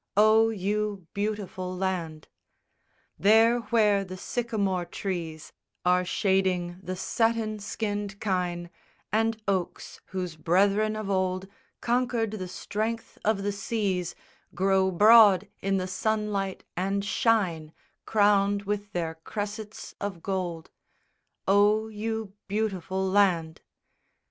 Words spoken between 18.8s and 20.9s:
their cressets of gold;